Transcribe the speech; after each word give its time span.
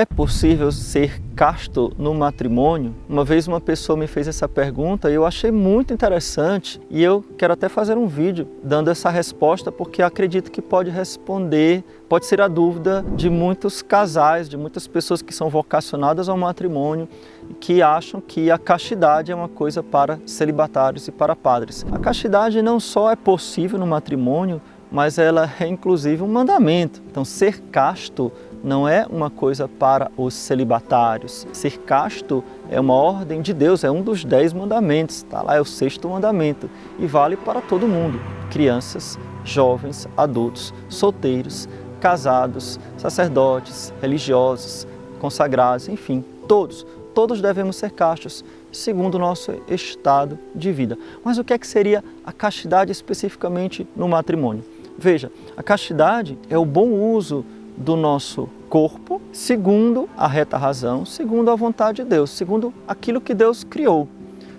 É 0.00 0.06
possível 0.06 0.72
ser 0.72 1.20
casto 1.36 1.92
no 1.98 2.14
matrimônio? 2.14 2.94
Uma 3.06 3.22
vez 3.22 3.46
uma 3.46 3.60
pessoa 3.60 3.98
me 3.98 4.06
fez 4.06 4.26
essa 4.26 4.48
pergunta 4.48 5.10
e 5.10 5.14
eu 5.14 5.26
achei 5.26 5.50
muito 5.50 5.92
interessante 5.92 6.80
e 6.88 7.02
eu 7.02 7.22
quero 7.36 7.52
até 7.52 7.68
fazer 7.68 7.98
um 7.98 8.06
vídeo 8.06 8.48
dando 8.64 8.88
essa 8.88 9.10
resposta 9.10 9.70
porque 9.70 10.00
acredito 10.02 10.50
que 10.50 10.62
pode 10.62 10.88
responder, 10.88 11.84
pode 12.08 12.24
ser 12.24 12.40
a 12.40 12.48
dúvida 12.48 13.04
de 13.14 13.28
muitos 13.28 13.82
casais, 13.82 14.48
de 14.48 14.56
muitas 14.56 14.86
pessoas 14.86 15.20
que 15.20 15.34
são 15.34 15.50
vocacionadas 15.50 16.30
ao 16.30 16.36
matrimônio 16.38 17.06
e 17.50 17.52
que 17.52 17.82
acham 17.82 18.22
que 18.22 18.50
a 18.50 18.56
castidade 18.56 19.30
é 19.30 19.34
uma 19.34 19.48
coisa 19.50 19.82
para 19.82 20.18
celibatários 20.24 21.08
e 21.08 21.12
para 21.12 21.36
padres. 21.36 21.84
A 21.92 21.98
castidade 21.98 22.62
não 22.62 22.80
só 22.80 23.10
é 23.10 23.16
possível 23.16 23.78
no 23.78 23.86
matrimônio, 23.86 24.62
mas 24.90 25.18
ela 25.18 25.48
é 25.60 25.66
inclusive 25.66 26.22
um 26.22 26.28
mandamento. 26.28 27.00
Então, 27.10 27.24
ser 27.24 27.60
casto 27.70 28.32
não 28.62 28.86
é 28.86 29.06
uma 29.08 29.30
coisa 29.30 29.66
para 29.66 30.10
os 30.16 30.34
celibatários. 30.34 31.46
Ser 31.52 31.78
casto 31.78 32.44
é 32.70 32.78
uma 32.78 32.94
ordem 32.94 33.40
de 33.40 33.52
Deus, 33.52 33.84
é 33.84 33.90
um 33.90 34.02
dos 34.02 34.24
dez 34.24 34.52
mandamentos, 34.52 35.16
está 35.16 35.42
lá, 35.42 35.56
é 35.56 35.60
o 35.60 35.64
sexto 35.64 36.08
mandamento 36.08 36.68
e 36.98 37.06
vale 37.06 37.36
para 37.36 37.60
todo 37.60 37.88
mundo: 37.88 38.20
crianças, 38.50 39.18
jovens, 39.44 40.08
adultos, 40.16 40.74
solteiros, 40.88 41.68
casados, 42.00 42.78
sacerdotes, 42.96 43.92
religiosos, 44.00 44.86
consagrados, 45.18 45.88
enfim, 45.88 46.24
todos. 46.46 46.86
Todos 47.12 47.42
devemos 47.42 47.74
ser 47.74 47.90
castos, 47.90 48.44
segundo 48.70 49.16
o 49.16 49.18
nosso 49.18 49.52
estado 49.68 50.38
de 50.54 50.70
vida. 50.70 50.96
Mas 51.24 51.38
o 51.38 51.44
que 51.44 51.52
é 51.52 51.58
que 51.58 51.66
seria 51.66 52.04
a 52.24 52.32
castidade 52.32 52.92
especificamente 52.92 53.86
no 53.96 54.08
matrimônio? 54.08 54.62
Veja, 54.96 55.32
a 55.56 55.62
castidade 55.62 56.38
é 56.48 56.56
o 56.56 56.64
bom 56.64 56.88
uso 56.88 57.44
do 57.80 57.96
nosso 57.96 58.48
corpo, 58.68 59.20
segundo 59.32 60.08
a 60.16 60.28
reta 60.28 60.56
razão, 60.56 61.06
segundo 61.06 61.50
a 61.50 61.56
vontade 61.56 62.02
de 62.02 62.08
Deus, 62.08 62.30
segundo 62.30 62.72
aquilo 62.86 63.20
que 63.20 63.34
Deus 63.34 63.64
criou. 63.64 64.06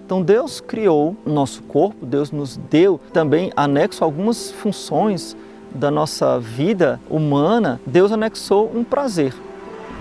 Então 0.03 0.21
Deus 0.21 0.59
criou 0.59 1.15
o 1.25 1.29
nosso 1.29 1.61
corpo, 1.63 2.05
Deus 2.05 2.31
nos 2.31 2.57
deu 2.57 2.99
também 3.13 3.51
anexo 3.55 4.03
algumas 4.03 4.51
funções 4.51 5.37
da 5.73 5.89
nossa 5.89 6.39
vida 6.39 6.99
humana, 7.09 7.79
Deus 7.85 8.11
anexou 8.11 8.69
um 8.75 8.83
prazer. 8.83 9.33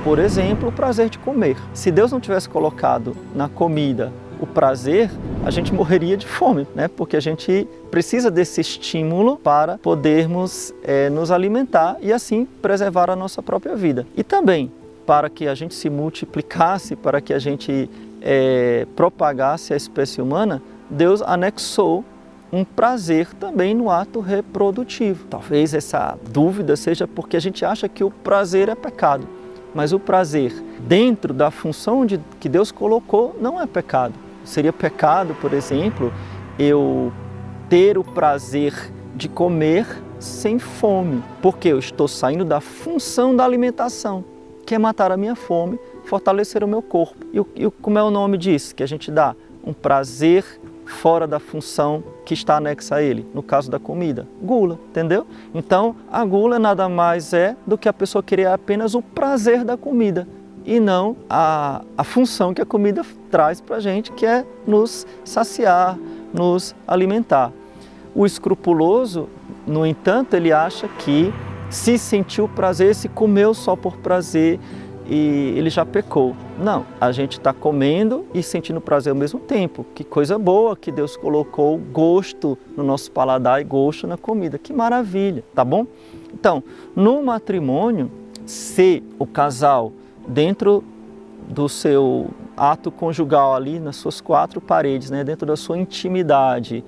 Por 0.02 0.18
exemplo, 0.18 0.70
o 0.70 0.72
prazer 0.72 1.10
de 1.10 1.18
comer. 1.18 1.56
Se 1.74 1.90
Deus 1.90 2.10
não 2.10 2.18
tivesse 2.18 2.48
colocado 2.48 3.14
na 3.34 3.48
comida 3.48 4.10
o 4.40 4.46
prazer, 4.46 5.10
a 5.44 5.50
gente 5.50 5.72
morreria 5.72 6.16
de 6.16 6.26
fome, 6.26 6.66
né? 6.74 6.88
Porque 6.88 7.16
a 7.16 7.20
gente 7.20 7.68
precisa 7.90 8.30
desse 8.30 8.60
estímulo 8.60 9.36
para 9.36 9.78
podermos 9.78 10.72
é, 10.82 11.10
nos 11.10 11.30
alimentar 11.30 11.96
e 12.00 12.12
assim 12.12 12.46
preservar 12.62 13.10
a 13.10 13.16
nossa 13.16 13.42
própria 13.42 13.76
vida. 13.76 14.06
E 14.16 14.24
também 14.24 14.72
para 15.06 15.28
que 15.28 15.48
a 15.48 15.54
gente 15.54 15.74
se 15.74 15.90
multiplicasse, 15.90 16.94
para 16.94 17.20
que 17.20 17.34
a 17.34 17.38
gente 17.38 17.90
é, 18.22 18.86
propagasse 18.94 19.74
a 19.74 19.76
espécie 19.76 20.22
humana, 20.22 20.62
Deus 20.88 21.20
anexou 21.22 22.04
um 22.52 22.64
prazer 22.64 23.32
também 23.34 23.74
no 23.74 23.90
ato 23.90 24.20
reprodutivo. 24.20 25.26
Talvez 25.28 25.74
essa 25.74 26.18
dúvida 26.30 26.76
seja 26.76 27.06
porque 27.06 27.36
a 27.36 27.40
gente 27.40 27.64
acha 27.64 27.88
que 27.88 28.04
o 28.04 28.10
prazer 28.10 28.68
é 28.68 28.74
pecado, 28.74 29.26
mas 29.74 29.92
o 29.92 29.98
prazer 29.98 30.52
dentro 30.80 31.32
da 31.32 31.50
função 31.50 32.04
de, 32.04 32.20
que 32.38 32.48
Deus 32.48 32.72
colocou 32.72 33.36
não 33.40 33.60
é 33.60 33.66
pecado. 33.66 34.14
Seria 34.50 34.72
pecado, 34.72 35.32
por 35.40 35.52
exemplo, 35.52 36.12
eu 36.58 37.12
ter 37.68 37.96
o 37.96 38.02
prazer 38.02 38.74
de 39.14 39.28
comer 39.28 39.86
sem 40.18 40.58
fome, 40.58 41.22
porque 41.40 41.68
eu 41.68 41.78
estou 41.78 42.08
saindo 42.08 42.44
da 42.44 42.60
função 42.60 43.34
da 43.34 43.44
alimentação, 43.44 44.24
que 44.66 44.74
é 44.74 44.78
matar 44.78 45.12
a 45.12 45.16
minha 45.16 45.36
fome, 45.36 45.78
fortalecer 46.04 46.64
o 46.64 46.68
meu 46.68 46.82
corpo. 46.82 47.24
E, 47.32 47.64
e 47.64 47.70
como 47.80 47.96
é 47.96 48.02
o 48.02 48.10
nome 48.10 48.36
disso 48.36 48.74
que 48.74 48.82
a 48.82 48.88
gente 48.88 49.08
dá? 49.08 49.36
Um 49.64 49.72
prazer 49.72 50.44
fora 50.84 51.28
da 51.28 51.38
função 51.38 52.02
que 52.24 52.34
está 52.34 52.56
anexa 52.56 52.96
a 52.96 53.02
ele, 53.02 53.24
no 53.32 53.44
caso 53.44 53.70
da 53.70 53.78
comida, 53.78 54.26
gula, 54.42 54.80
entendeu? 54.88 55.28
Então, 55.54 55.94
a 56.10 56.24
gula 56.24 56.58
nada 56.58 56.88
mais 56.88 57.32
é 57.32 57.54
do 57.64 57.78
que 57.78 57.88
a 57.88 57.92
pessoa 57.92 58.20
querer 58.20 58.48
apenas 58.48 58.96
o 58.96 59.00
prazer 59.00 59.62
da 59.62 59.76
comida 59.76 60.26
e 60.64 60.78
não 60.78 61.16
a, 61.28 61.82
a 61.96 62.04
função 62.04 62.52
que 62.52 62.60
a 62.60 62.66
comida 62.66 63.02
traz 63.30 63.60
para 63.60 63.76
a 63.76 63.80
gente, 63.80 64.12
que 64.12 64.26
é 64.26 64.44
nos 64.66 65.06
saciar, 65.24 65.98
nos 66.32 66.74
alimentar. 66.86 67.52
O 68.14 68.26
escrupuloso, 68.26 69.28
no 69.66 69.86
entanto, 69.86 70.34
ele 70.34 70.52
acha 70.52 70.88
que 70.88 71.32
se 71.68 71.96
sentiu 71.96 72.48
prazer, 72.48 72.94
se 72.94 73.08
comeu 73.08 73.54
só 73.54 73.76
por 73.76 73.96
prazer 73.98 74.58
e 75.06 75.54
ele 75.56 75.70
já 75.70 75.84
pecou. 75.84 76.36
Não, 76.58 76.86
a 77.00 77.10
gente 77.10 77.32
está 77.32 77.52
comendo 77.52 78.26
e 78.32 78.42
sentindo 78.42 78.80
prazer 78.80 79.12
ao 79.12 79.18
mesmo 79.18 79.40
tempo. 79.40 79.84
Que 79.94 80.04
coisa 80.04 80.38
boa 80.38 80.76
que 80.76 80.92
Deus 80.92 81.16
colocou 81.16 81.78
gosto 81.78 82.56
no 82.76 82.84
nosso 82.84 83.10
paladar 83.10 83.60
e 83.60 83.64
gosto 83.64 84.06
na 84.06 84.16
comida. 84.16 84.58
Que 84.58 84.72
maravilha, 84.72 85.44
tá 85.54 85.64
bom? 85.64 85.86
Então, 86.32 86.62
no 86.94 87.22
matrimônio, 87.22 88.10
se 88.46 89.02
o 89.18 89.26
casal 89.26 89.92
dentro 90.30 90.84
do 91.48 91.68
seu 91.68 92.30
ato 92.56 92.90
conjugal 92.90 93.54
ali 93.54 93.80
nas 93.80 93.96
suas 93.96 94.20
quatro 94.20 94.60
paredes, 94.60 95.10
né, 95.10 95.24
dentro 95.24 95.46
da 95.46 95.56
sua 95.56 95.76
intimidade, 95.76 96.84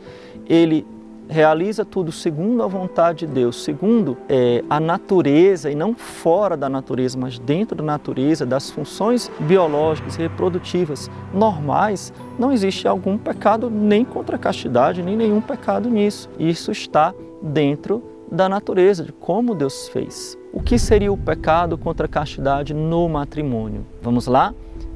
ele 0.49 0.87
realiza 1.29 1.85
tudo 1.85 2.13
segundo 2.13 2.63
a 2.63 2.67
vontade 2.67 3.27
de 3.27 3.33
Deus, 3.33 3.65
segundo 3.65 4.19
é, 4.29 4.63
a 4.69 4.79
natureza 4.79 5.71
e 5.71 5.75
não 5.75 5.95
fora 5.95 6.57
da 6.57 6.69
natureza, 6.69 7.19
mas 7.19 7.39
dentro 7.39 7.77
da 7.77 7.83
natureza, 7.83 8.45
das 8.45 8.71
funções 8.71 9.31
biológicas 9.41 10.17
reprodutivas 10.17 11.11
normais, 11.33 12.13
não 12.39 12.53
existe 12.53 12.87
algum 12.87 13.17
pecado 13.17 13.71
nem 13.71 14.05
contra 14.05 14.37
a 14.37 14.39
castidade, 14.39 15.03
nem 15.03 15.17
nenhum 15.17 15.41
pecado 15.41 15.89
nisso. 15.89 16.29
Isso 16.39 16.71
está 16.71 17.15
dentro 17.41 18.12
da 18.33 18.49
natureza, 18.49 19.05
de 19.05 19.13
como 19.13 19.55
Deus 19.55 19.89
fez. 19.89 20.39
O 20.55 20.63
que 20.63 20.79
seria 20.79 21.13
o 21.13 21.17
pecado 21.19 21.77
contra 21.77 22.07
a 22.07 22.09
castidade 22.09 22.73
no 22.73 23.07
matrimônio? 23.07 23.85
Vamos 24.01 24.27
lá? 24.27 24.55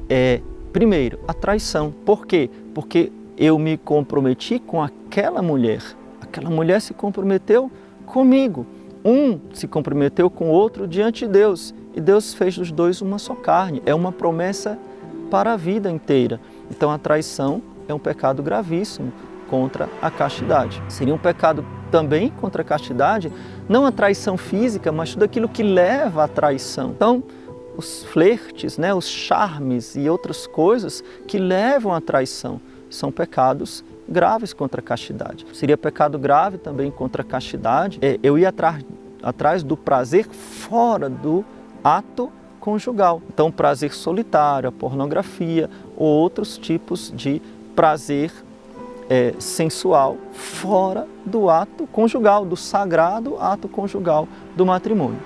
É, 0.09 0.41
primeiro, 0.73 1.19
a 1.27 1.33
traição. 1.35 1.93
Por 2.03 2.25
quê? 2.25 2.49
Porque 2.73 3.11
eu 3.37 3.59
me 3.59 3.77
comprometi 3.77 4.57
com 4.57 4.81
aquela 4.81 5.43
mulher. 5.43 5.83
Aquela 6.19 6.49
mulher 6.49 6.81
se 6.81 6.95
comprometeu 6.95 7.71
comigo. 8.07 8.65
Um 9.05 9.39
se 9.53 9.67
comprometeu 9.67 10.31
com 10.31 10.49
o 10.49 10.51
outro 10.51 10.87
diante 10.87 11.27
de 11.27 11.31
Deus. 11.31 11.75
E 11.95 12.01
Deus 12.01 12.33
fez 12.33 12.57
dos 12.57 12.71
dois 12.71 13.03
uma 13.03 13.19
só 13.19 13.35
carne. 13.35 13.83
É 13.85 13.93
uma 13.93 14.11
promessa 14.11 14.79
para 15.29 15.53
a 15.53 15.57
vida 15.57 15.91
inteira. 15.91 16.39
Então 16.71 16.89
a 16.89 16.97
traição 16.97 17.61
é 17.87 17.93
um 17.93 17.99
pecado 17.99 18.41
gravíssimo 18.41 19.13
contra 19.47 19.87
a 20.01 20.09
castidade. 20.09 20.81
Seria 20.89 21.13
um 21.13 21.19
pecado 21.19 21.63
também 21.87 22.29
contra 22.29 22.61
a 22.61 22.65
castidade, 22.65 23.31
não 23.67 23.85
a 23.85 23.91
traição 23.91 24.37
física, 24.37 24.91
mas 24.91 25.13
tudo 25.13 25.23
aquilo 25.23 25.49
que 25.49 25.63
leva 25.63 26.23
à 26.23 26.27
traição. 26.27 26.91
Então, 26.91 27.23
os 27.77 28.03
flertes, 28.05 28.77
né, 28.77 28.93
os 28.93 29.07
charmes 29.07 29.95
e 29.95 30.09
outras 30.09 30.47
coisas 30.47 31.03
que 31.27 31.37
levam 31.37 31.93
à 31.93 32.01
traição 32.01 32.59
são 32.89 33.11
pecados 33.11 33.83
graves 34.07 34.53
contra 34.53 34.81
a 34.81 34.83
castidade. 34.83 35.45
Seria 35.53 35.77
pecado 35.77 36.17
grave 36.17 36.57
também 36.57 36.89
contra 36.89 37.21
a 37.21 37.25
castidade 37.25 37.99
é, 38.01 38.19
eu 38.23 38.37
ir 38.37 38.45
atrás, 38.45 38.83
atrás 39.21 39.63
do 39.63 39.75
prazer 39.75 40.27
fora 40.27 41.09
do 41.09 41.45
ato 41.83 42.31
conjugal. 42.59 43.21
Então, 43.29 43.51
prazer 43.51 43.93
solitário, 43.93 44.69
a 44.69 44.71
pornografia 44.71 45.69
ou 45.95 46.07
outros 46.07 46.57
tipos 46.57 47.11
de 47.15 47.41
prazer 47.75 48.31
é, 49.09 49.33
sensual 49.39 50.17
fora 50.31 51.07
do 51.25 51.49
ato 51.49 51.87
conjugal, 51.87 52.45
do 52.45 52.55
sagrado 52.55 53.37
ato 53.39 53.67
conjugal 53.67 54.27
do 54.55 54.65
matrimônio. 54.65 55.19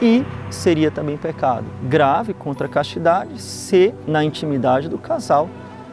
E 0.00 0.24
seria 0.50 0.90
também 0.90 1.16
pecado 1.16 1.66
grave 1.82 2.32
contra 2.32 2.66
a 2.66 2.70
castidade 2.70 3.40
se 3.40 3.92
na 4.06 4.22
intimidade 4.22 4.88
do 4.88 4.98
casal 4.98 5.48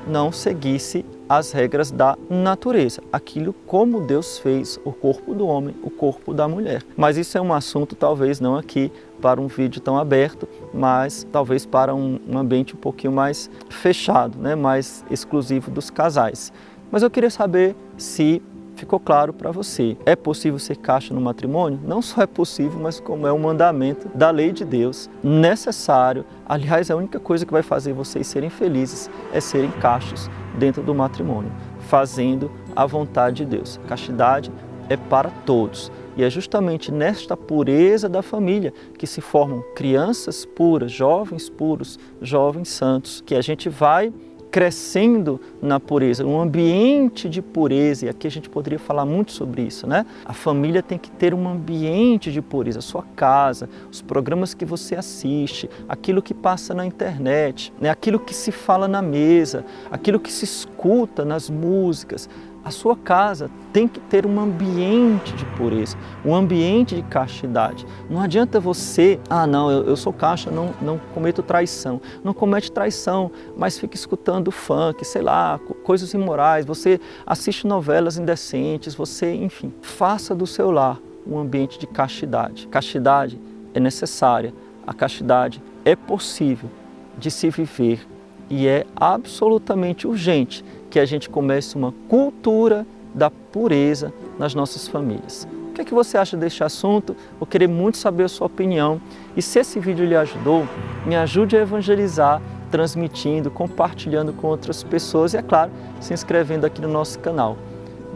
não 0.07 0.31
seguisse 0.31 1.03
as 1.27 1.51
regras 1.51 1.89
da 1.89 2.15
natureza, 2.29 3.01
aquilo 3.11 3.51
como 3.65 4.01
Deus 4.01 4.37
fez 4.37 4.79
o 4.85 4.91
corpo 4.91 5.33
do 5.33 5.47
homem, 5.47 5.75
o 5.81 5.89
corpo 5.89 6.33
da 6.33 6.47
mulher. 6.47 6.83
Mas 6.95 7.17
isso 7.17 7.37
é 7.37 7.41
um 7.41 7.51
assunto 7.51 7.95
talvez 7.95 8.39
não 8.39 8.55
aqui 8.55 8.91
para 9.19 9.41
um 9.41 9.47
vídeo 9.47 9.81
tão 9.81 9.97
aberto, 9.97 10.47
mas 10.73 11.25
talvez 11.31 11.65
para 11.65 11.95
um, 11.95 12.19
ambiente 12.35 12.75
um 12.75 12.77
pouquinho 12.77 13.11
mais 13.11 13.49
fechado, 13.69 14.37
né, 14.37 14.53
mais 14.53 15.03
exclusivo 15.09 15.71
dos 15.71 15.89
casais. 15.89 16.53
Mas 16.91 17.03
eu 17.03 17.09
queria 17.09 17.29
saber 17.29 17.75
se 17.97 18.41
ficou 18.75 18.99
claro 18.99 19.33
para 19.33 19.51
você. 19.51 19.97
É 20.05 20.15
possível 20.15 20.59
ser 20.59 20.75
caixa 20.77 21.13
no 21.13 21.21
matrimônio? 21.21 21.79
Não 21.83 22.01
só 22.01 22.21
é 22.21 22.27
possível, 22.27 22.79
mas 22.79 22.99
como 22.99 23.25
é 23.25 23.33
um 23.33 23.39
mandamento 23.39 24.09
da 24.13 24.29
lei 24.29 24.51
de 24.51 24.65
Deus, 24.65 25.09
necessário. 25.23 26.25
Aliás, 26.45 26.91
a 26.91 26.95
única 26.95 27.19
coisa 27.19 27.45
que 27.45 27.53
vai 27.53 27.63
fazer 27.63 27.93
vocês 27.93 28.27
serem 28.27 28.49
felizes 28.49 29.09
é 29.33 29.39
serem 29.39 29.71
caixas 29.71 30.29
dentro 30.57 30.83
do 30.83 30.93
matrimônio, 30.93 31.51
fazendo 31.79 32.51
a 32.75 32.85
vontade 32.85 33.37
de 33.37 33.45
Deus. 33.45 33.79
Castidade 33.87 34.51
é 34.89 34.97
para 34.97 35.29
todos. 35.45 35.91
E 36.17 36.23
é 36.23 36.29
justamente 36.29 36.91
nesta 36.91 37.35
pureza 37.35 38.07
da 38.07 38.21
família 38.21 38.73
que 38.97 39.05
se 39.05 39.19
formam 39.19 39.63
crianças 39.75 40.45
puras, 40.45 40.91
jovens 40.91 41.49
puros, 41.49 41.99
jovens 42.21 42.69
santos, 42.69 43.21
que 43.25 43.35
a 43.35 43.41
gente 43.41 43.67
vai 43.67 44.13
crescendo 44.55 45.41
na 45.61 45.81
pureza, 45.81 46.25
um 46.25 46.39
ambiente 46.39 47.27
de 47.27 47.41
pureza, 47.41 48.05
e 48.05 48.09
aqui 48.09 48.25
a 48.25 48.31
gente 48.31 48.49
poderia 48.49 48.79
falar 48.79 49.05
muito 49.05 49.33
sobre 49.33 49.63
isso, 49.63 49.85
né? 49.85 50.05
A 50.23 50.31
família 50.31 50.81
tem 50.81 50.97
que 50.97 51.11
ter 51.11 51.33
um 51.33 51.45
ambiente 51.45 52.31
de 52.31 52.41
pureza, 52.41 52.79
a 52.79 52.81
sua 52.81 53.03
casa, 53.17 53.67
os 53.91 54.01
programas 54.01 54.53
que 54.53 54.63
você 54.63 54.95
assiste, 54.95 55.69
aquilo 55.89 56.21
que 56.21 56.33
passa 56.33 56.73
na 56.73 56.85
internet, 56.85 57.73
né? 57.81 57.89
aquilo 57.89 58.17
que 58.17 58.33
se 58.33 58.49
fala 58.49 58.87
na 58.87 59.01
mesa, 59.01 59.65
aquilo 59.91 60.21
que 60.21 60.31
se 60.31 60.45
escuta 60.45 61.25
nas 61.25 61.49
músicas, 61.49 62.29
a 62.65 62.71
sua 62.71 62.95
casa 62.95 63.47
tem 63.71 63.87
que 63.87 63.99
ter 63.99 64.25
um 64.25 64.39
ambiente 64.39 65.33
de 65.33 65.45
pureza, 65.45 65.95
um 66.25 66.33
ambiente 66.33 66.95
de 66.95 67.03
castidade. 67.03 67.85
Não 68.09 68.19
adianta 68.19 68.59
você, 68.59 69.19
ah 69.29 69.45
não, 69.45 69.69
eu, 69.69 69.83
eu 69.83 69.95
sou 69.95 70.11
caixa, 70.11 70.49
não, 70.49 70.73
não 70.81 70.97
cometo 71.13 71.43
traição. 71.43 72.01
Não 72.23 72.33
comete 72.33 72.71
traição, 72.71 73.31
mas 73.55 73.77
fica 73.77 73.95
escutando 73.95 74.49
funk, 74.49 75.05
sei 75.05 75.21
lá, 75.21 75.59
coisas 75.83 76.11
imorais, 76.15 76.65
você 76.65 76.99
assiste 77.23 77.67
novelas 77.67 78.17
indecentes, 78.17 78.95
você, 78.95 79.31
enfim, 79.35 79.71
faça 79.83 80.33
do 80.33 80.47
seu 80.47 80.71
lar 80.71 80.99
um 81.27 81.37
ambiente 81.37 81.77
de 81.77 81.85
castidade. 81.85 82.67
Castidade 82.67 83.39
é 83.75 83.79
necessária, 83.79 84.51
a 84.87 84.93
castidade 84.93 85.61
é 85.83 85.95
possível 85.95 86.69
de 87.15 87.29
se 87.29 87.47
viver 87.51 88.07
e 88.49 88.67
é 88.67 88.85
absolutamente 88.95 90.07
urgente 90.07 90.63
que 90.95 90.99
a 91.01 91.05
gente 91.05 91.29
comece 91.29 91.75
uma 91.75 91.93
cultura 92.07 92.87
da 93.13 93.29
pureza 93.29 94.13
nas 94.39 94.55
nossas 94.55 94.87
famílias. 94.87 95.45
O 95.69 95.73
que 95.73 95.81
é 95.81 95.83
que 95.83 95.93
você 95.93 96.17
acha 96.17 96.37
deste 96.37 96.63
assunto? 96.63 97.17
Vou 97.37 97.45
querer 97.45 97.67
muito 97.67 97.97
saber 97.97 98.23
a 98.23 98.29
sua 98.29 98.47
opinião. 98.47 99.01
E 99.35 99.41
se 99.41 99.59
esse 99.59 99.77
vídeo 99.77 100.05
lhe 100.05 100.15
ajudou, 100.15 100.65
me 101.05 101.17
ajude 101.17 101.57
a 101.57 101.61
evangelizar, 101.63 102.41
transmitindo, 102.71 103.51
compartilhando 103.51 104.31
com 104.31 104.47
outras 104.47 104.83
pessoas 104.83 105.33
e, 105.33 105.37
é 105.37 105.41
claro, 105.41 105.69
se 105.99 106.13
inscrevendo 106.13 106.65
aqui 106.65 106.79
no 106.79 106.87
nosso 106.87 107.19
canal. 107.19 107.57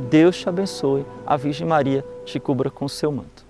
Deus 0.10 0.38
te 0.38 0.48
abençoe, 0.48 1.06
a 1.28 1.36
Virgem 1.36 1.68
Maria 1.68 2.06
te 2.24 2.40
cubra 2.40 2.70
com 2.70 2.88
seu 2.88 3.12
manto. 3.12 3.49